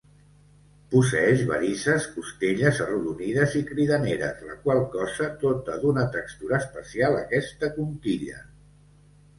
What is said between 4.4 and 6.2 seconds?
la qual cosa dota d'una